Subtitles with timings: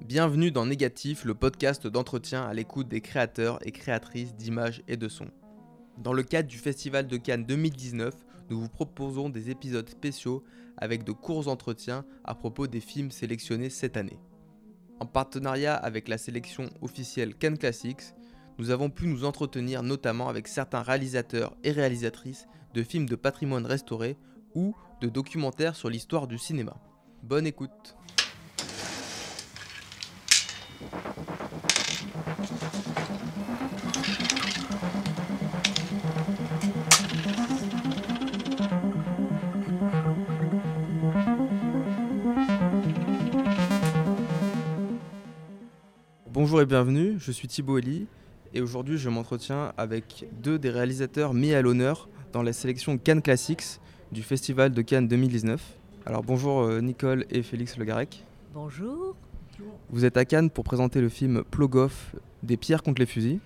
[0.00, 5.08] Bienvenue dans Négatif, le podcast d'entretien à l'écoute des créateurs et créatrices d'images et de
[5.08, 5.30] sons.
[5.98, 8.12] Dans le cadre du Festival de Cannes 2019,
[8.50, 10.44] nous vous proposons des épisodes spéciaux
[10.76, 14.18] avec de courts entretiens à propos des films sélectionnés cette année.
[15.00, 18.14] En partenariat avec la sélection officielle Cannes Classics,
[18.58, 23.64] nous avons pu nous entretenir notamment avec certains réalisateurs et réalisatrices de films de patrimoine
[23.64, 24.18] restauré
[24.54, 26.76] ou de documentaires sur l'histoire du cinéma.
[27.22, 27.96] Bonne écoute
[46.34, 48.08] Bonjour et bienvenue, je suis Thibaut Elie
[48.54, 53.22] et aujourd'hui je m'entretiens avec deux des réalisateurs mis à l'honneur dans la sélection Cannes
[53.22, 53.78] Classics
[54.10, 55.62] du Festival de Cannes 2019.
[56.04, 58.24] Alors bonjour euh, Nicole et Félix Le Garec.
[58.52, 59.14] Bonjour.
[59.90, 63.38] Vous êtes à Cannes pour présenter le film Plogoff des pierres contre les fusils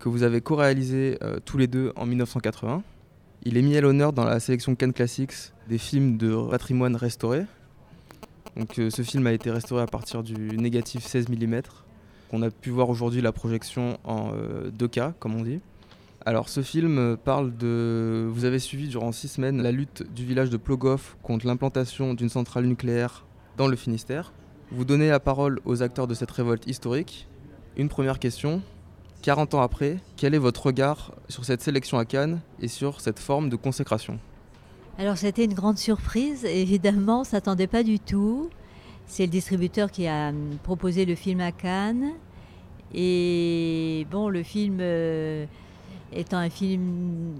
[0.00, 2.82] que vous avez co-réalisé euh, tous les deux en 1980.
[3.44, 7.44] Il est mis à l'honneur dans la sélection Cannes Classics des films de patrimoine restauré.
[8.56, 11.60] Donc euh, ce film a été restauré à partir du négatif 16 mm
[12.32, 14.32] on a pu voir aujourd'hui la projection en
[14.78, 15.60] 2K, euh, comme on dit.
[16.24, 18.28] Alors ce film parle de...
[18.30, 22.28] Vous avez suivi durant six semaines la lutte du village de Plogoff contre l'implantation d'une
[22.28, 23.24] centrale nucléaire
[23.56, 24.32] dans le Finistère.
[24.70, 27.28] Vous donnez la parole aux acteurs de cette révolte historique.
[27.76, 28.62] Une première question.
[29.22, 33.18] 40 ans après, quel est votre regard sur cette sélection à Cannes et sur cette
[33.18, 34.18] forme de consécration?
[34.98, 38.50] Alors c'était une grande surprise, évidemment, on s'attendait pas du tout.
[39.06, 42.12] C'est le distributeur qui a hum, proposé le film à Cannes.
[42.94, 45.46] Et bon, le film euh,
[46.12, 47.34] étant un film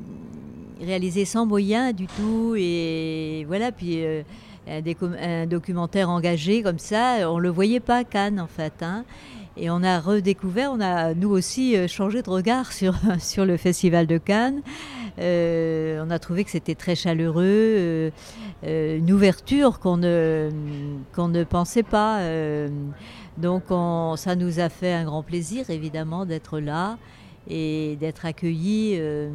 [0.80, 4.22] réalisé sans moyens du tout, et voilà, puis euh,
[4.66, 8.82] un, documentaire engagé comme ça, on ne le voyait pas à Cannes en fait.
[8.82, 9.04] Hein.
[9.56, 13.56] Et on a redécouvert, on a nous aussi euh, changé de regard sur, sur le
[13.56, 14.62] Festival de Cannes.
[15.18, 18.10] On a trouvé que c'était très chaleureux,
[18.62, 20.50] une ouverture qu'on ne,
[21.14, 22.20] qu'on ne pensait pas.
[23.38, 23.64] Donc
[24.18, 26.98] ça nous a fait un grand plaisir évidemment d'être là
[27.48, 29.30] et d'être accueillis, euh,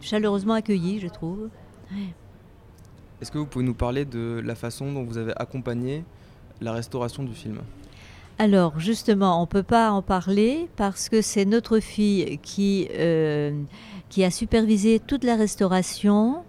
[0.00, 1.48] chaleureusement accueillis je trouve.
[3.20, 6.04] Est-ce que vous pouvez nous parler de la façon dont vous avez accompagné
[6.60, 7.60] la restauration du film?
[8.38, 13.52] Alors justement, on ne peut pas en parler parce que c'est notre fille qui euh,
[14.10, 16.42] qui a supervisé toute la restauration.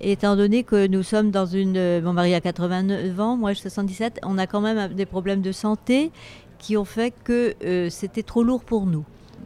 [0.00, 2.00] Étant donné que nous sommes dans une.
[2.02, 5.50] Mon mari a 89 ans, moi j'ai 77, on a quand même des problèmes de
[5.50, 6.12] santé
[6.58, 9.04] qui ont fait que euh, c'était trop lourd pour nous.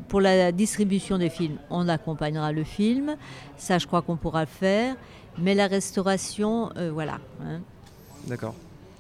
[0.08, 3.16] Pour la distribution des films, on accompagnera le film,
[3.56, 4.96] ça je crois qu'on pourra le faire,
[5.38, 7.20] mais la restauration, euh, voilà.
[7.42, 7.60] Hein.
[8.26, 8.54] D'accord.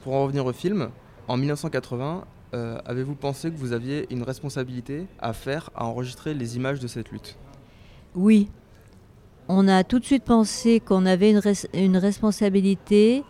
[0.04, 0.90] Pour en revenir au film,
[1.28, 2.24] en 1980,
[2.54, 6.86] euh, avez-vous pensé que vous aviez une responsabilité à faire à enregistrer les images de
[6.86, 7.36] cette lutte?
[8.14, 8.48] Oui,
[9.48, 11.34] on a tout de suite pensé qu'on avait
[11.74, 13.24] une, responsabilité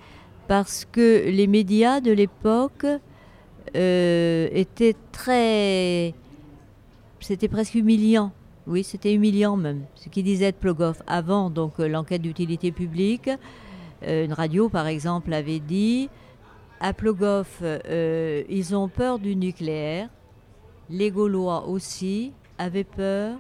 [0.48, 2.87] parce que les médias de l'époque
[3.76, 6.15] euh, étaient très...
[7.20, 8.32] C'était presque humiliant.
[8.66, 9.84] Oui, c'était humiliant même.
[9.94, 13.31] Ce qu'ils disaient de Plogoff avant donc euh, l'enquête d'utilité publique.
[14.04, 16.09] Euh, une radio, par exemple, avait dit
[16.81, 17.62] à Plogoff,
[18.49, 20.09] ils ont peur du nucléaire.
[20.91, 23.38] Les Gaulois aussi avaient peur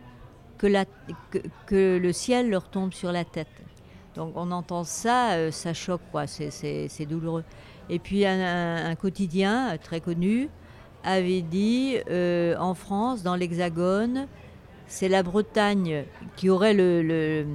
[1.66, 3.48] que, le ciel leur tombe sur la tête.
[4.14, 7.44] Donc on entend ça, euh, ça choque, quoi, c'est douloureux.
[7.88, 10.48] Et puis un, quotidien très connu
[11.04, 14.26] avait dit euh, en France, dans l'Hexagone,
[14.86, 16.04] c'est la Bretagne
[16.36, 17.46] qui aurait le,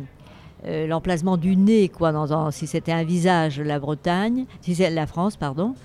[0.66, 2.12] euh, l'emplacement du nez, quoi,
[2.52, 5.76] si c'était un visage, la Bretagne, si c'est la France, pardon,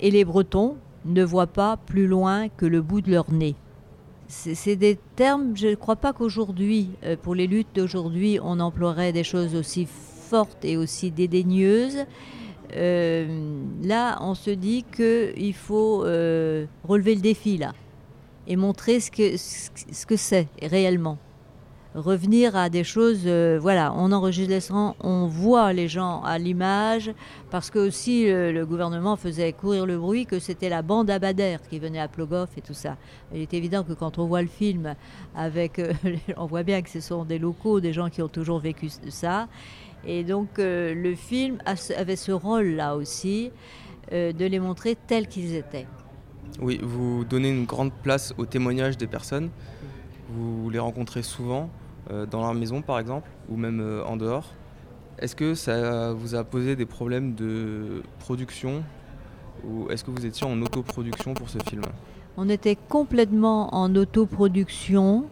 [0.00, 3.54] et les Bretons ne voient pas plus loin que le bout de leur nez.
[4.28, 9.12] C'est des termes, je ne crois pas qu'aujourd'hui, euh, pour les luttes d'aujourd'hui, on emploierait
[9.12, 12.06] des choses aussi fortes et aussi dédaigneuses.
[12.74, 13.52] Euh,
[13.82, 17.72] là, on se dit qu'il faut euh, relever le défi, là,
[18.46, 21.18] et montrer ce que ce que c'est réellement
[21.94, 27.12] revenir à des choses, euh, voilà, en enregistrant, on voit les gens à l'image,
[27.50, 31.78] parce que aussi le, gouvernement faisait courir le bruit que c'était la bande Abadère qui
[31.78, 32.96] venait à Plogoff et tout ça.
[33.34, 34.94] Il est évident que quand on voit le film,
[35.34, 35.92] avec, euh,
[36.36, 39.48] on voit bien que ce sont des locaux, des gens qui ont toujours vécu ça.
[40.06, 43.50] Et donc euh, le film avait ce rôle-là aussi,
[44.10, 45.86] de les montrer tels qu'ils étaient.
[46.60, 49.48] Oui, vous donnez une grande place au témoignage des personnes.
[50.28, 51.70] Vous les rencontrez souvent.
[52.10, 54.46] Euh, dans leur maison par exemple, ou même euh, en dehors.
[55.18, 58.82] Est-ce que ça vous a posé des problèmes de production
[59.64, 61.82] ou est-ce que vous étiez en autoproduction pour ce film?
[62.36, 65.26] On était complètement en autoproduction,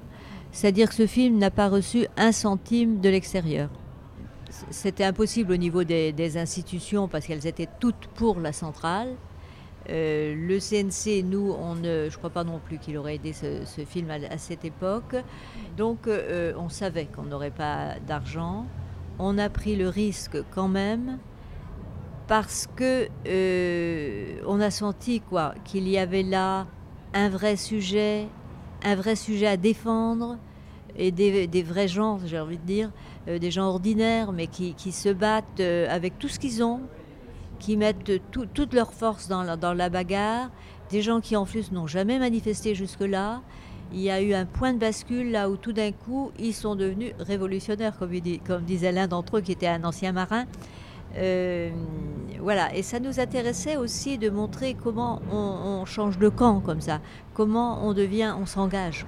[0.53, 3.69] c'est-à-dire que ce film n'a pas reçu un centime de l'extérieur.
[4.71, 9.09] C'était impossible au niveau des, institutions parce qu'elles étaient toutes pour la centrale.
[9.89, 13.33] Euh, le CNC, nous, on ne, je ne crois pas non plus qu'il aurait aidé
[13.33, 15.17] ce, film à, cette époque.
[15.77, 18.67] Donc, euh, on savait qu'on n'aurait pas d'argent.
[19.19, 21.19] On a pris le risque quand même
[22.27, 26.67] parce que euh, on a senti quoi qu'il y avait là
[27.13, 28.29] un vrai sujet,
[28.85, 30.39] un vrai sujet à défendre
[30.97, 32.91] et des, vrais gens, j'ai envie de dire,
[33.27, 36.81] des gens ordinaires, mais qui, se battent avec tout ce qu'ils ont,
[37.61, 40.51] qui mettent toute leur force dans la, dans la bagarre,
[40.91, 43.43] des gens qui en plus n'ont jamais manifesté jusque-là.
[43.93, 46.75] Il y a eu un point de bascule là où tout d'un coup ils sont
[46.75, 48.11] devenus révolutionnaires, comme,
[48.47, 50.47] comme disait l'un d'entre eux qui était un ancien marin.
[51.17, 51.71] Euh,
[52.41, 57.01] voilà, et ça nous intéressait aussi de montrer comment on, change de camp comme ça,
[57.35, 59.07] comment on devient, on s'engage.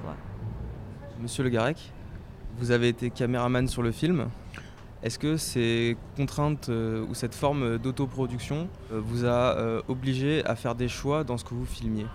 [1.20, 1.92] Monsieur Le Garec,
[2.58, 4.28] vous avez été caméraman sur le film.
[5.02, 10.74] Est-ce que ces contraintes euh, ou cette forme d'autoproduction euh, vous a obligé à faire
[10.74, 12.06] des choix dans ce que vous filmiez?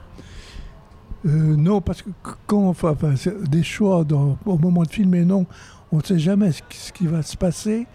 [1.24, 2.10] Non, parce que
[2.45, 4.06] quand fait des choix
[4.45, 5.45] au moment de filmer, non,
[5.92, 7.88] on ne sait jamais ce qui va se passer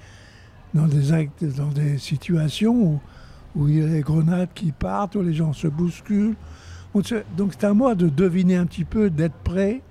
[0.75, 3.01] dans des, actes, dans des situations
[3.55, 6.37] où, il y a des grenades qui partent, où les gens se bousculent.
[7.37, 9.83] Donc c'est à moi de deviner un petit peu, d'être prêt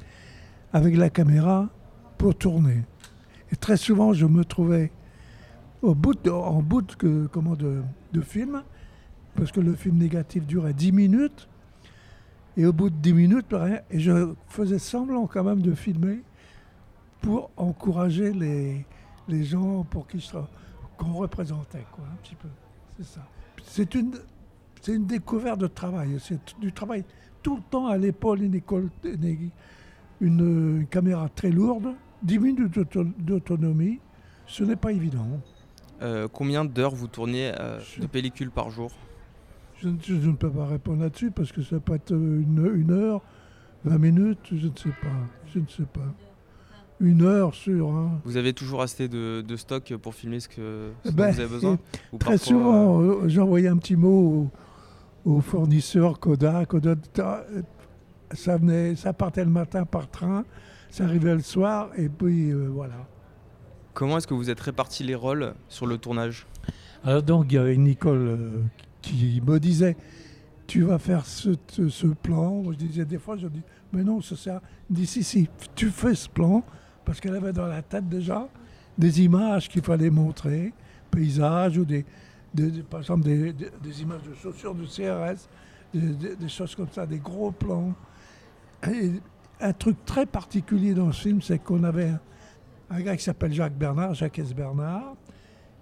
[0.74, 1.69] avec la caméra
[2.18, 2.83] pour tourner.
[3.51, 4.92] Et très souvent, je me trouvais
[5.81, 7.81] au bout en bout de, comment, de,
[8.13, 8.63] de film,
[9.36, 11.50] parce que le film négatif durait 10 minutes,
[12.57, 13.56] et au bout de 10 minutes,
[13.89, 16.21] et je faisais semblant quand même de filmer
[17.21, 18.86] pour encourager les,
[19.27, 20.31] les gens pour qui je
[20.98, 22.50] qu'on représentait, quoi, un petit peu.
[22.98, 23.21] C'est ça.
[23.63, 24.13] C'est une,
[24.81, 26.18] c'est une découverte de travail.
[26.19, 27.03] C'est du travail
[27.42, 28.62] tout le temps à l'épaule, une
[30.21, 32.79] une, caméra très lourde, 10 minutes
[33.19, 34.00] d'autonomie.
[34.47, 35.27] Ce n'est pas évident.
[36.01, 38.91] Euh, combien d'heures vous tourniez euh, de pellicule par jour?
[39.81, 43.21] Je, ne peux pas répondre là-dessus parce que ça peut être une, une heure,
[43.85, 45.07] 20 minutes, je ne sais pas.
[45.53, 46.13] Je ne sais pas
[47.01, 47.89] une heure sur.
[47.89, 48.21] Hein.
[48.24, 51.79] Vous avez toujours assez de, stock pour filmer ce que, ben, vous avez besoin?
[52.19, 54.50] Très souvent, euh, euh, j'envoyais un petit mot
[55.25, 56.69] au, fournisseur Kodak.
[58.33, 60.45] ça, venait, ça partait le matin par train,
[60.91, 63.07] ça arrivait le soir, et puis euh, voilà.
[63.93, 66.45] Comment est-ce que vous êtes répartis les rôles sur le tournage?
[67.03, 68.63] Alors donc, il y avait Nicole
[69.01, 69.97] qui me disait
[70.67, 71.49] tu vas faire ce,
[71.89, 72.63] ce, plan.
[72.71, 73.61] Je disais des fois, je dis,
[73.91, 74.61] mais non, ça sert.
[74.89, 76.63] Il dit, si, si, tu fais ce plan,
[77.03, 78.47] parce qu'elle avait dans la tête déjà
[78.97, 80.73] des images qu'il fallait montrer,
[81.09, 82.05] paysages ou des,
[82.89, 85.49] par exemple des, images de chaussures de CRS,
[85.93, 87.93] des, choses comme ça, des gros plans.
[88.89, 89.11] Et
[89.62, 92.12] un truc très particulier dans ce film, c'est qu'on avait
[92.90, 94.54] un, gars qui s'appelle Jacques Bernard, Jacques S.
[94.54, 95.16] Bernard,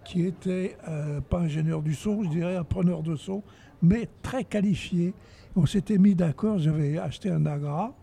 [0.04, 3.44] qui était euh, pas ingénieur du son, je dirais un preneur de son,
[3.82, 5.14] mais très qualifié.
[5.56, 7.94] On s'était mis d'accord, j'avais acheté un Agra,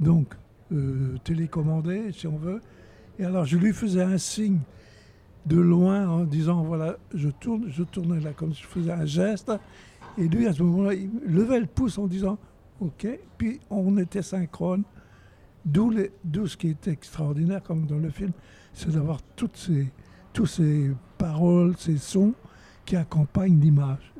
[0.00, 0.34] donc
[0.72, 2.60] euh, télécommandé, si on veut.
[3.18, 4.58] Et alors, je lui faisais un signe
[5.46, 9.06] de loin en disant voilà, je tourne, je tournais là comme si je faisais un
[9.06, 9.52] geste.
[10.18, 12.38] Et lui, à ce moment-là, il levait le pouce en disant
[12.80, 13.06] OK.
[13.38, 14.82] Puis on était synchrone.
[15.66, 18.30] D'où, ce qui est extraordinaire, comme dans le film,
[18.72, 19.92] c'est d'avoir toutes ces,
[20.32, 22.34] toutes ces paroles, ces sons
[22.84, 24.12] qui accompagnent l'image.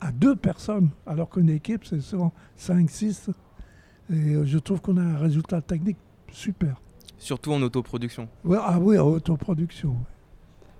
[0.00, 3.30] À deux personnes, alors qu'une équipe, c'est souvent 5, 6.
[4.10, 5.98] Et euh, je trouve qu'on a un résultat technique
[6.32, 6.80] super.
[7.18, 8.28] Surtout en autoproduction.
[8.58, 9.96] ah oui, en autoproduction.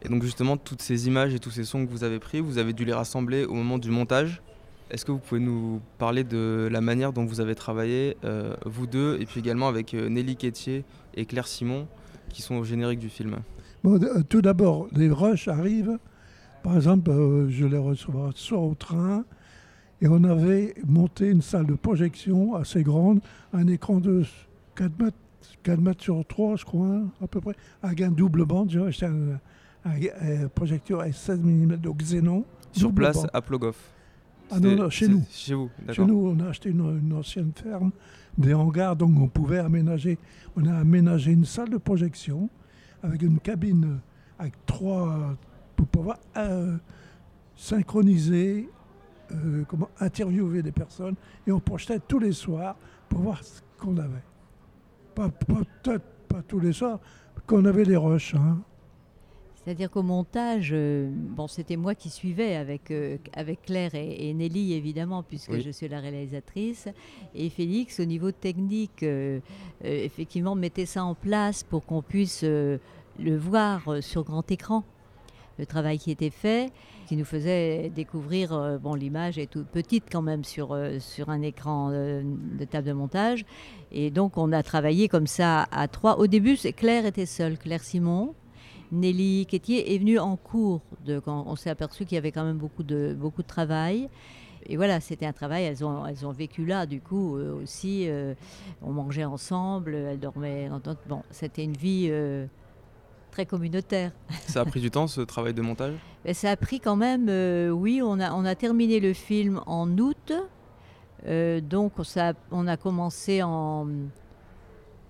[0.02, 2.59] Et donc justement, toutes ces images et tous ces sons que vous avez pris, vous
[2.59, 4.43] avez dû les rassembler au moment du montage.
[4.90, 8.86] Est-ce que vous pouvez nous parler de la manière dont vous avez travaillé, euh, vous
[8.86, 11.88] deux, et puis également avec euh, Nelly Quétier et Claire Simon,
[12.28, 13.38] qui sont au générique du film?
[13.82, 13.98] Bon,
[14.28, 15.98] Tout d'abord, les rushs arrivent.
[16.62, 17.10] Par exemple,
[17.48, 19.24] je les reçois soit au train,
[20.02, 23.20] et on avait monté une salle de projection assez grande,
[23.54, 24.22] un écran de
[24.76, 25.16] 4 mètres,
[25.62, 28.70] 4 mètres sur 3, je crois, hein, à peu près, avec un double bande.
[28.70, 32.44] J'ai acheté un, projecteur à 16 mm de Xenon.
[32.72, 33.93] Sur place à Plogoff
[34.54, 35.23] Ah non, non, chez nous.
[35.30, 37.90] Chez vous, Chez nous, on a acheté une, ancienne ferme,
[38.38, 40.18] des hangars, donc on pouvait aménager.
[40.56, 42.49] On a aménagé une salle de projection
[43.02, 43.99] avec une cabine
[44.38, 45.37] avec trois.
[45.76, 46.76] pour pouvoir euh,
[47.56, 48.68] synchroniser
[49.32, 51.14] euh, comment interviewer des personnes
[51.46, 52.76] et on projetait tous les soirs
[53.08, 54.23] pour voir ce qu'on avait.
[55.14, 57.00] Pas, peut-être pas tous les soirs,
[57.46, 58.34] qu'on avait les rushs.
[58.34, 58.58] Hein.
[59.64, 64.75] C'est-à-dire qu'au montage, euh, bon, c'était moi qui suivais avec, euh, avec Claire et, Nelly,
[64.75, 66.88] évidemment, puisque je suis la réalisatrice.
[67.35, 69.40] Et Félix, au niveau technique, euh,
[69.83, 72.80] effectivement, mettait ça en place pour qu'on puisse le
[73.18, 74.85] voir sur grand écran.
[75.59, 76.71] Le travail qui était fait,
[77.06, 81.90] qui nous faisait découvrir, bon, l'image est toute petite quand même sur, sur un écran
[81.90, 83.47] de table de montage.
[83.92, 86.18] Et donc, on a travaillé comme ça à trois.
[86.18, 88.35] Au début, Claire était seule, Claire Simon.
[88.94, 92.44] Nelly Quétier est venue en cours de, quand on s'est aperçu qu'il y avait quand
[92.44, 94.08] même beaucoup de, beaucoup de travail.
[94.66, 98.08] Et voilà, c'était un travail, elles ont, elles ont vécu là, du coup, aussi.
[98.08, 98.34] Euh,
[98.82, 100.70] on mangeait ensemble, elles dormaient.
[101.08, 102.46] Bon, c'était une vie euh,
[103.30, 104.12] très communautaire.
[104.46, 105.94] Ça a pris du temps, ce travail de montage?
[106.24, 109.60] Mais Ça a pris quand même, euh, oui, on a, on a terminé le film
[109.66, 110.32] en août.
[111.62, 113.86] donc, ça, on a commencé en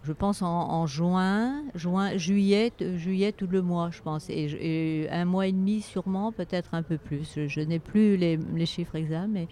[0.04, 5.46] je pense en, juin, juin, juillet, juillet tout le mois, je pense, et, un mois
[5.46, 7.38] et demi sûrement, peut-être un peu plus.
[7.46, 9.48] Je, n'ai plus les, chiffres exacts, mais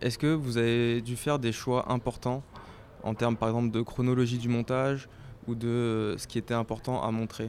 [0.00, 2.42] Est-ce que vous avez dû faire des choix importants
[3.04, 5.08] en termes, par exemple, de chronologie du montage
[5.46, 7.48] ou de ce qui était important à montrer?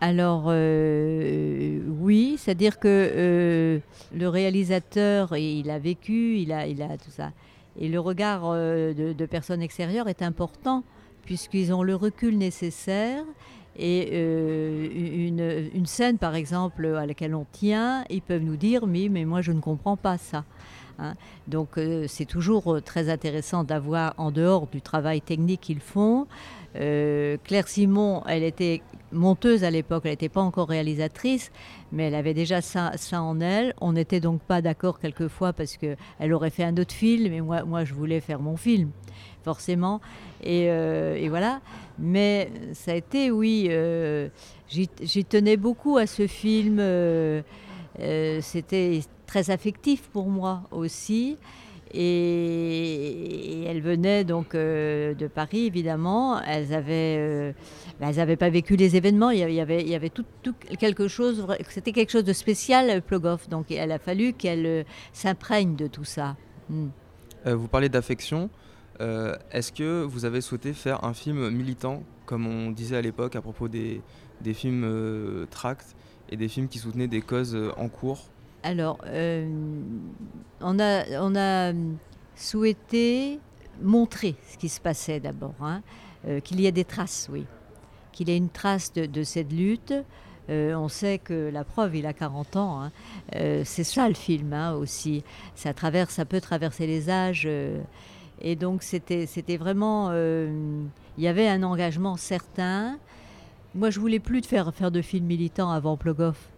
[0.00, 3.78] Alors euh, oui, c'est-à-dire que euh,
[4.14, 7.32] le réalisateur, il a vécu, il a, il a tout ça,
[7.76, 10.84] et le regard euh, de, de personnes extérieures est important
[11.28, 13.22] puisqu'ils ont le recul nécessaire.
[13.76, 18.86] Et euh, une, une, scène, par exemple, à laquelle on tient, ils peuvent nous dire,
[18.86, 20.44] mais, mais moi, je ne comprends pas ça.
[20.98, 21.16] Hein.
[21.46, 26.26] Donc, euh, c'est toujours euh, très intéressant d'avoir, en dehors du travail technique qu'ils font,
[26.74, 28.82] Claire Simon, elle était
[29.12, 31.50] monteuse à l'époque, elle n'était pas encore réalisatrice,
[31.92, 33.74] mais elle avait déjà ça, ça en elle.
[33.80, 37.64] On n'était donc pas d'accord quelquefois parce qu'elle aurait fait un autre film, et moi,
[37.64, 38.90] moi, je voulais faire mon film
[39.44, 40.00] forcément.
[40.46, 41.60] Euh, et, voilà.
[41.98, 44.28] Mais ça a été, oui, euh,
[44.68, 46.78] j'y tenais beaucoup à ce film.
[46.80, 47.42] Euh,
[48.40, 51.36] c'était très affectif pour moi aussi.
[51.92, 56.40] Et, elles venaient donc de Paris, évidemment.
[56.42, 57.54] Elles avaient,
[58.00, 59.30] n'avaient pas vécu les événements.
[59.30, 60.24] Il y avait, il y avait tout,
[60.78, 61.46] quelque chose.
[61.68, 63.48] C'était quelque chose de spécial, Plogoff.
[63.48, 66.36] Donc, il a fallu qu'elles s'imprègnent de tout ça.
[66.68, 66.88] Hmm.
[67.44, 68.50] vous parlez d'affection.
[69.00, 73.36] Euh, est-ce que vous avez souhaité faire un film militant, comme on disait à l'époque
[73.36, 74.02] à propos des,
[74.54, 75.94] films euh, tract
[76.30, 78.24] et des films qui soutenaient des causes euh, en cours?
[78.64, 78.98] Alors,
[80.60, 81.72] on, a, a
[82.34, 83.38] souhaité
[83.80, 85.80] montrer ce qui se passait d'abord, hein,
[86.42, 87.46] qu'il y ait des traces, oui,
[88.10, 89.94] qu'il y ait une trace de, cette lutte.
[90.48, 92.82] on sait que la preuve, il a 40 ans.
[92.82, 92.92] Hein.
[93.64, 95.22] c'est ça le film hein, aussi.
[95.54, 97.48] Ça, traverse, ça peut traverser les âges.
[98.40, 100.82] Et donc c'était vraiment, euh,
[101.16, 102.98] il y avait un engagement certain.
[103.74, 106.48] Moi je voulais plus de faire, faire de films militants avant Plogoff,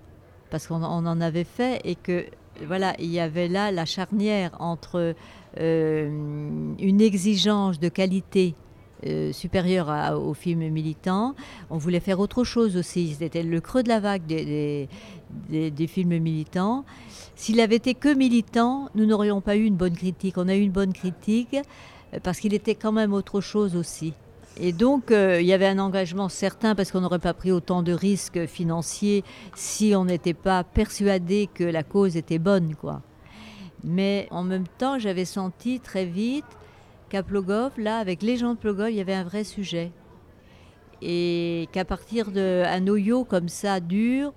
[0.51, 2.27] parce qu'on en avait fait et que
[2.67, 5.15] voilà, il y avait là la charnière entre
[5.59, 6.09] euh,
[6.79, 8.55] une exigence de qualité
[9.07, 11.35] euh, supérieure aux films militants.
[11.71, 13.17] On voulait faire autre chose aussi.
[13.19, 14.89] C'était le creux de la vague des,
[15.49, 16.85] des, des films militants.
[17.35, 20.37] S'il avait été que militant, nous n'aurions pas eu une bonne critique.
[20.37, 21.57] On a eu une bonne critique
[22.13, 24.13] euh, parce qu'il était quand même autre chose aussi.
[24.59, 27.83] Et donc, euh, il y avait un engagement certain parce qu'on n'aurait pas pris autant
[27.83, 33.01] de risques financiers si on n'était pas persuadé que la cause était bonne, quoi.
[33.85, 36.45] Mais en même temps, j'avais senti très vite
[37.11, 39.93] qu'à Plogov, là, avec les gens de Plogov, il y avait un vrai sujet.
[41.03, 44.33] Et qu'à partir d'un noyau comme ça, dur,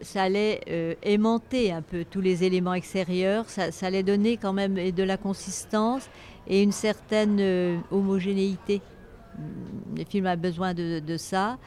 [0.00, 4.74] ça allait euh, aimanter un peu tous les éléments extérieurs, ça, allait donner quand même
[4.74, 6.08] de la consistance
[6.46, 8.82] et une certaine euh, homogénéité.
[9.96, 11.58] Le film a besoin de, ça.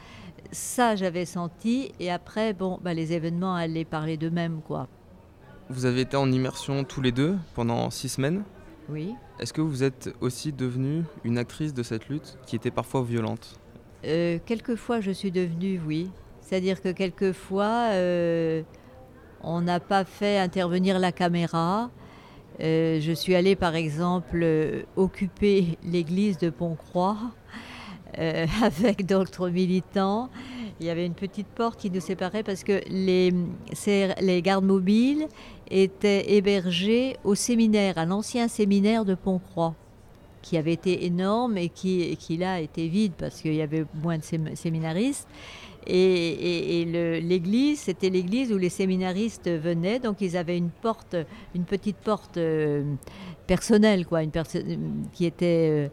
[0.52, 1.92] Ça, j'avais senti.
[2.00, 4.88] Et après, bon, bah, les événements allaient parler d'eux-mêmes, quoi.
[5.68, 8.42] Vous avez été en immersion tous les deux pendant six semaines?
[8.90, 9.14] Oui.
[9.38, 13.58] Est-ce que vous êtes aussi devenue une actrice de cette lutte qui était parfois violente?
[14.04, 16.10] Euh, Quelquefois, je suis devenue, oui.
[16.40, 18.62] C'est-à-dire que quelquefois, euh,
[19.42, 21.90] on n'a pas fait intervenir la caméra.
[22.60, 24.44] Euh, je suis allée, par exemple,
[24.96, 27.16] occuper l'église de Pont-Croix
[28.18, 30.30] euh, avec d'autres militants.
[30.80, 33.32] Il y avait une petite porte qui nous séparait parce que les,
[34.42, 35.26] gardes mobiles
[35.70, 39.74] étaient hébergés au séminaire, à l'ancien séminaire de Pont-Croix
[40.42, 44.24] qui avait été énorme et qui, là était vide parce qu'il y avait moins de
[44.54, 45.28] séminaristes.
[45.86, 46.84] Et,
[47.22, 51.16] l'église, c'était l'église où les séminaristes venaient, donc ils avaient une porte,
[51.54, 52.84] une petite porte euh,
[53.46, 54.20] personnelle, quoi,
[55.12, 55.88] qui était euh,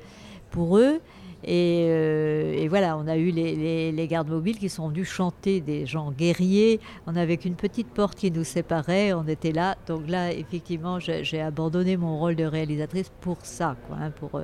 [0.51, 1.00] pour eux.
[1.44, 6.79] Et, voilà, on a eu les, gardes mobiles qui sont venus chanter des gens guerriers.
[7.06, 9.75] On avait qu'une petite porte qui nous séparait, on était là.
[9.88, 13.75] Donc là, effectivement, j'ai abandonné mon rôle de réalisatrice pour ça.
[13.88, 14.41] Quoi, hein, pour,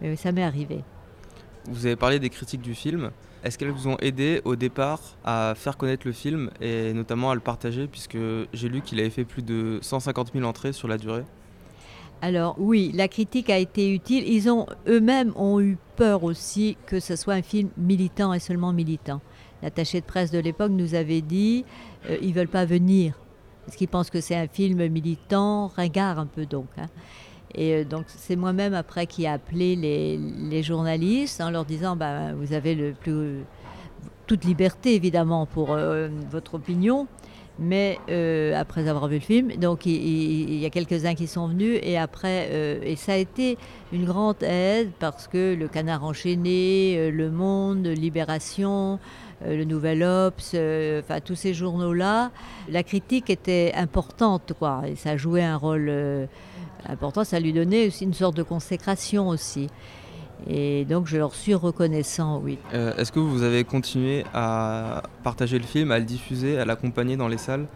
[0.00, 0.80] mais ça m'est arrivé.
[1.66, 3.10] Vous avez parlé des critiques du film.
[3.42, 7.34] Est-ce qu'elles vous ont aidé au départ à faire connaître le film et notamment à
[7.34, 8.16] le partager puisque
[8.54, 11.24] j'ai lu qu'il avait fait plus de 150 000 entrées sur la durée?
[12.24, 14.26] Alors oui, la critique a été utile.
[14.26, 18.72] Ils ont eux-mêmes ont eu peur aussi que ce soit un film militant et seulement
[18.72, 19.20] militant.
[19.62, 21.66] L'attaché de presse de l'époque nous avait dit
[22.08, 23.12] euh, ils veulent pas venir
[23.66, 26.68] parce qu'ils pensent que c'est un film militant, ringard un peu donc.
[26.78, 26.86] Hein.
[27.54, 32.32] Et euh, donc c'est moi-même après qui ai appelé les, journalistes en leur disant bah,
[32.32, 32.94] vous avez
[34.26, 37.06] toute liberté évidemment pour euh, votre opinion,
[37.58, 41.78] mais euh, après avoir vu le film, donc il, y a quelques-uns qui sont venus
[41.82, 43.56] et après et ça a été
[43.92, 48.98] une grande aide parce que le Canard enchaîné, Le Monde, Libération.
[49.46, 50.54] le Nouvel Obs,
[51.00, 52.30] enfin tous ces journaux-là,
[52.68, 55.92] la critique était importante, quoi, et ça jouait un rôle
[56.88, 59.68] important, ça lui donnait aussi une sorte de consécration aussi.
[60.48, 62.58] Et donc je leur suis reconnaissant, oui.
[62.74, 67.16] Euh, est-ce que vous avez continué à partager le film, à le diffuser, à l'accompagner
[67.16, 67.66] dans les salles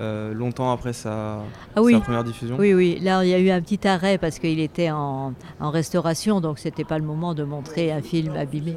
[0.00, 1.38] euh, longtemps après sa,
[1.74, 2.56] ah première diffusion?
[2.58, 2.98] Oui, oui.
[3.00, 6.84] Là, il y a eu un petit arrêt parce qu'il était en, restauration, donc c'était
[6.84, 8.76] pas le moment de montrer un film abîmé.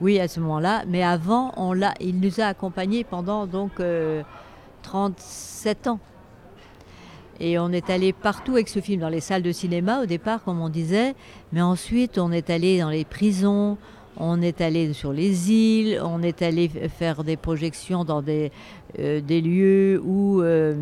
[0.00, 0.84] Oui, à ce moment-là.
[0.86, 3.72] Mais avant, on il nous a accompagnés pendant donc
[4.82, 5.98] 37 euh, ans.
[7.40, 10.44] Et on est allé partout avec ce film, dans les salles de cinéma au départ,
[10.44, 11.14] comme on disait,
[11.52, 13.76] mais ensuite on est allé dans les prisons,
[14.16, 18.52] on est allé sur les îles, on est allé faire des projections dans des,
[19.00, 20.74] euh, des lieux où euh,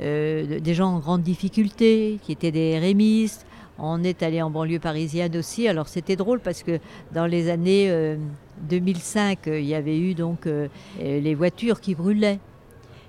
[0.00, 3.46] euh, des gens en grande difficulté, qui étaient des rémistes.
[3.78, 5.68] On est allé en banlieue parisienne aussi.
[5.68, 6.80] Alors c'était drôle parce que
[7.14, 8.16] dans les années
[8.68, 10.48] 2005, il y avait eu donc
[11.00, 12.40] les voitures qui brûlaient.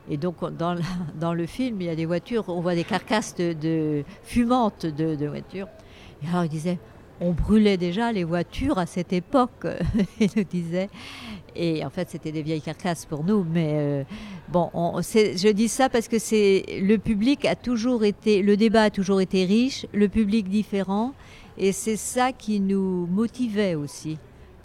[0.09, 4.03] Et donc, dans, le film, il y a des voitures, on voit des carcasses de,
[4.23, 5.67] fumantes de, voitures.
[6.23, 6.79] Et alors, il disait,
[7.21, 9.67] on brûlait déjà les voitures à cette époque,
[10.19, 10.89] il nous disait.
[11.55, 13.43] Et en fait, c'était des vieilles carcasses pour nous.
[13.43, 14.03] Mais euh,
[14.49, 19.19] bon, je dis ça parce que le public a toujours été, le débat a toujours
[19.21, 21.13] été riche, le public différent.
[21.57, 24.17] Et c'est ça qui nous motivait aussi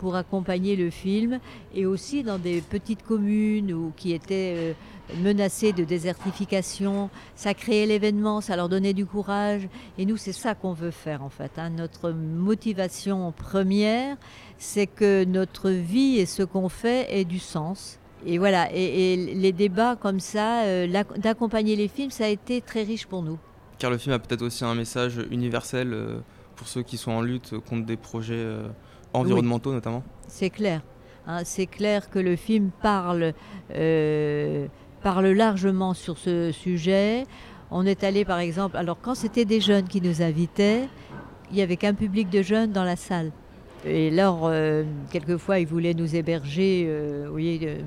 [0.05, 1.41] pour accompagner le film.
[1.75, 4.55] Et aussi dans des petites communes ou qui étaient...
[4.57, 4.73] Euh,
[5.21, 7.11] menacés de désertification.
[7.37, 9.69] Ça créait l'événement, ça leur donnait du courage.
[9.99, 11.53] Et nous, c'est ça qu'on veut faire en fait.
[11.59, 11.71] Hein.
[11.71, 14.17] Notre motivation première,
[14.59, 17.99] c'est que notre vie et ce qu'on fait ait du sens.
[18.27, 22.83] Et voilà, et, les débats comme ça, euh, d'accompagner les films, ça a été très
[22.83, 23.39] riche pour nous.
[23.79, 26.21] Car le film a peut-être aussi un message universel euh,
[26.57, 28.47] pour ceux qui sont en lutte contre des projets
[29.15, 30.03] environnementaux notamment.
[30.29, 30.83] C'est clair.
[31.27, 31.41] Hein.
[31.45, 33.33] c'est clair que le film parle
[35.03, 37.25] parle largement sur ce sujet.
[37.71, 40.89] On est allé par exemple, alors quand c'était des jeunes qui nous invitaient,
[41.51, 43.31] il n'y avait qu'un public de jeunes dans la salle.
[43.87, 47.81] Et alors, euh, quelquefois, ils voulaient nous héberger, euh, voyez, euh,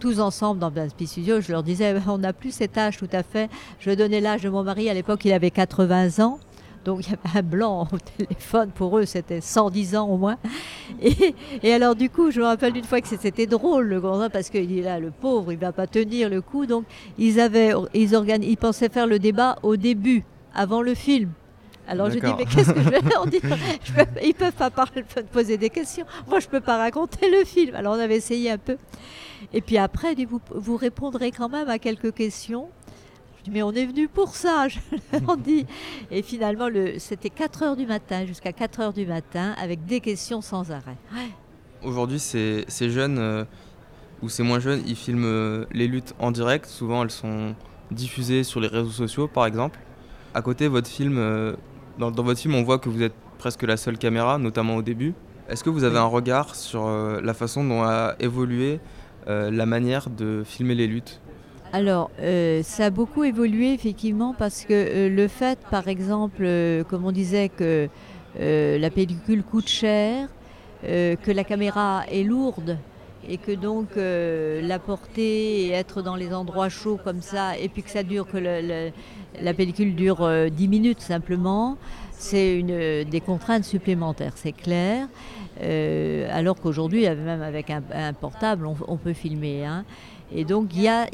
[0.00, 1.40] tous ensemble dans un petit studio.
[1.40, 3.50] Je leur disais, on n'a plus cet âge tout à fait.
[3.78, 4.88] Je donnais l'âge de mon mari.
[4.88, 6.38] À l'époque, il avait 80 ans.
[6.84, 10.36] Donc il y avait un blanc au téléphone, pour eux c'était 110 ans au moins.
[11.62, 14.50] Et, alors du coup, je me rappelle d'une fois que c'était drôle le grand parce
[14.50, 16.66] qu'il est là, le pauvre, il ne va pas tenir le coup.
[16.66, 16.84] Donc
[17.18, 21.30] ils, avaient, ils, ils pensaient faire le débat au début, avant le film.
[21.86, 23.42] Alors je dis, mais qu'est-ce que je vais leur dire?
[24.22, 26.06] Ils ne peuvent pas parler, poser des questions.
[26.28, 27.74] Moi, je ne peux pas raconter le film.
[27.74, 28.78] Alors on avait essayé un peu.
[29.52, 32.68] Et puis après, vous, vous répondrez quand même à quelques questions
[33.50, 34.78] mais on est venu pour ça, je
[35.12, 35.66] leur dis.
[36.10, 40.40] Et finalement, c'était 4 heures du matin, jusqu'à 4 heures du matin, avec des questions
[40.40, 40.96] sans arrêt.
[41.82, 43.44] Aujourd'hui, ces, jeunes euh,
[44.22, 46.66] ou ces moins jeunes, ils filment euh, les luttes en direct.
[46.66, 47.54] Souvent, elles sont
[47.90, 49.78] diffusées sur les réseaux sociaux, par exemple.
[50.32, 51.54] À côté, votre film, euh,
[51.98, 55.14] dans, votre film, on voit que vous êtes presque la seule caméra, notamment au début.
[55.48, 58.80] Est-ce que vous avez un regard sur la façon dont a évolué
[59.26, 61.20] la manière de filmer les luttes?
[61.74, 66.84] Alors, euh, ça a beaucoup évolué effectivement parce que euh, le fait, par exemple, euh,
[66.84, 67.88] comme on disait que
[68.38, 70.28] la pellicule coûte cher,
[70.82, 72.78] que la caméra est lourde
[73.28, 77.84] et que donc la porter et être dans les endroits chauds comme ça, et puis
[77.84, 81.76] que ça dure, que la pellicule dure 10 minutes simplement,
[82.12, 85.06] c'est une des contraintes supplémentaires, c'est clair.
[86.32, 89.64] alors qu'aujourd'hui, même avec un, portable, on, peut filmer.
[89.64, 89.84] Hein.
[90.32, 91.06] Et donc il y a,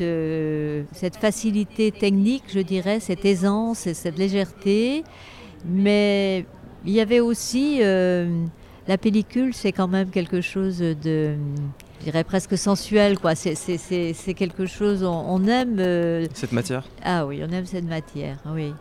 [0.00, 5.04] euh, cette, facilité technique, je dirais, cette aisance et cette légèreté,
[5.64, 6.44] mais
[6.84, 8.44] il y avait aussi euh,
[8.88, 11.34] la pellicule, c'est quand même quelque chose de,
[12.00, 13.34] je dirais presque sensuel, quoi.
[13.34, 15.76] C'est quelque chose, on, aime.
[15.78, 16.84] Euh, cette matière?
[17.04, 18.72] Ah oui, on aime cette matière, oui.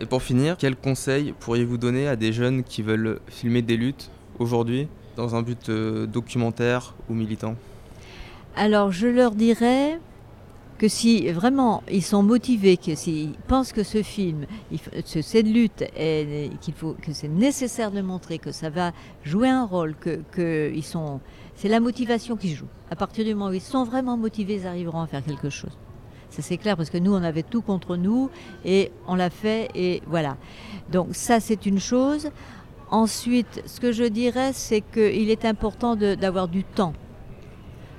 [0.00, 4.10] Et pour finir, quel conseil pourriez-vous donner à des jeunes qui veulent filmer des luttes
[4.38, 7.54] aujourd'hui dans un but euh, documentaire ou militant?
[8.56, 9.98] Alors je leur dirais
[10.78, 14.46] que si vraiment ils sont motivés, que s'ils pensent que ce film,
[15.04, 15.84] cette lutte,
[16.60, 18.92] qu'il faut, que c'est nécessaire de montrer, que ça va
[19.24, 20.72] jouer un rôle, que,
[21.56, 22.68] c'est la motivation qui joue.
[22.92, 25.76] À partir du moment où ils sont vraiment motivés, ils arriveront à faire quelque chose.
[26.30, 28.30] Ça c'est clair parce que nous on avait tout contre nous
[28.64, 30.36] et on l'a fait et voilà.
[30.92, 32.30] Donc ça c'est une chose.
[32.90, 36.92] Ensuite, ce que je dirais, c'est qu'il est important d'avoir du temps.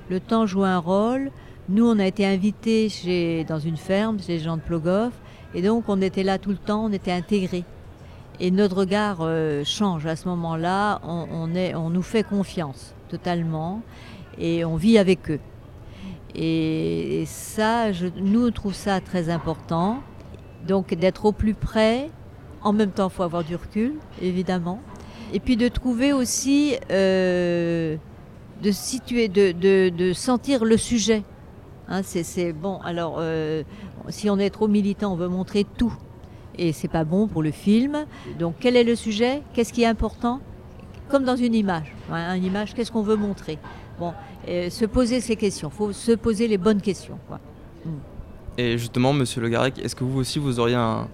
[0.09, 1.31] Le temps joue un rôle.
[1.69, 5.13] Nous, on a été invités chez, dans une ferme, chez gens de Plogoff,
[5.55, 7.63] et donc on était là tout le temps, on était intégrés.
[8.39, 13.81] Et notre regard euh, change à ce moment-là, on, on nous fait confiance totalement,
[14.37, 15.39] et on vit avec eux.
[16.35, 20.01] Et, ça, je, nous, on trouve ça très important.
[20.67, 22.09] Donc d'être au plus près,
[22.61, 24.81] en même temps, il faut avoir du recul, évidemment.
[25.33, 27.95] Et puis de trouver aussi, euh,
[28.61, 31.23] de situer, de, sentir le sujet.
[31.87, 32.79] Hein, c'est bon.
[32.83, 33.63] Alors, euh,
[34.09, 35.93] si on est trop militant, on veut montrer tout,
[36.57, 38.05] et c'est pas bon pour le film.
[38.39, 39.41] Donc, quel est le sujet?
[39.53, 40.41] Qu'est-ce qui est important?
[41.09, 41.93] Comme dans une image.
[42.09, 43.59] Une image, qu'est-ce qu'on veut montrer?
[43.99, 44.13] Bon,
[44.47, 45.69] se poser ces questions.
[45.71, 47.19] Il faut se poser les bonnes questions.
[47.85, 47.89] Mm.
[48.57, 51.07] Et justement, Monsieur Le Garec, est-ce que vous aussi vous auriez un,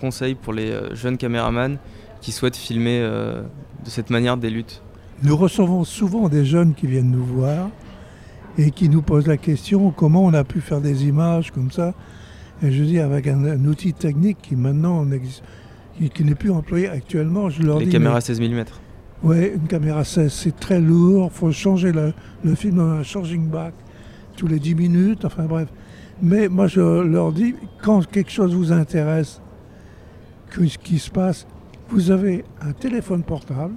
[0.00, 1.78] conseil pour les euh, jeunes caméramans
[2.20, 3.42] qui souhaitent filmer euh,
[3.84, 4.82] de cette manière des luttes?
[5.22, 7.70] Nous recevons souvent des jeunes qui viennent nous voir
[8.56, 11.94] et qui nous posent la question comment on a pu faire des images comme ça?
[12.62, 15.04] Et je dis avec un, outil technique qui maintenant
[16.14, 17.90] qui, n'est plus employé actuellement, je leur les dis.
[17.90, 18.64] Les caméras 16 mm.
[19.24, 21.30] Oui, une caméra 16, c'est très lourd.
[21.32, 22.12] Il faut changer le,
[22.54, 23.74] film dans un charging back
[24.36, 25.24] tous les 10 minutes.
[25.24, 25.68] Enfin bref.
[26.22, 29.40] Mais moi, je leur dis, quand quelque chose vous intéresse,
[30.50, 31.46] que ce qui se passe,
[31.90, 33.74] vous avez un téléphone portable.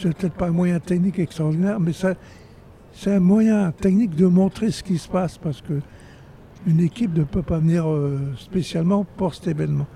[0.00, 4.84] C'est peut-être pas un moyen technique extraordinaire, mais c'est un moyen technique de montrer ce
[4.84, 5.80] qui se passe parce que
[6.66, 9.86] une équipe ne peut pas venir euh, spécialement pour cet événement.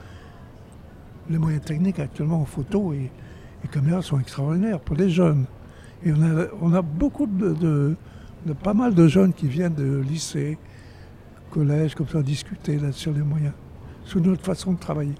[1.31, 3.11] Les moyens techniques actuellement en photo et
[3.63, 5.47] les caméras sont extraordinaires pour les jeunes.
[6.05, 6.13] Et
[6.61, 7.97] on a, beaucoup de,
[8.63, 10.59] pas mal de jeunes qui viennent de lycée,
[11.51, 13.53] collège, comme ça, discuter là sur les moyens,
[14.05, 15.15] sur notre façon de travailler.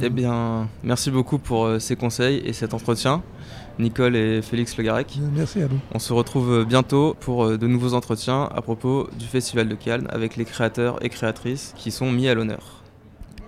[0.00, 3.22] Eh bien, merci beaucoup pour euh, ces conseils et cet entretien,
[3.78, 5.18] Nicole et Félix Legarec.
[5.34, 5.78] Merci à vous.
[5.92, 9.74] On se retrouve euh, bientôt pour euh, de nouveaux entretiens à propos du Festival de
[9.74, 12.82] Cannes avec les créateurs et créatrices qui sont mis à l'honneur.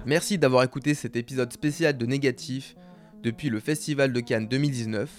[0.06, 2.76] Merci d'avoir écouté cet épisode spécial de Négatif
[3.22, 5.10] depuis le Festival de Cannes 2019.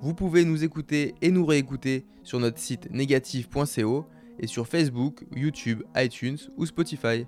[0.00, 4.06] Vous pouvez nous écouter et nous réécouter sur notre site négatif.co
[4.38, 7.26] et sur Facebook, YouTube, iTunes ou Spotify.